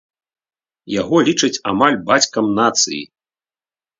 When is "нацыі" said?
2.61-3.01